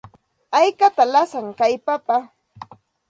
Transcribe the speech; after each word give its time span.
¿Haykataq 0.55 0.97
lasan 1.13 1.47
kay 1.59 1.75
papa? 1.87 2.17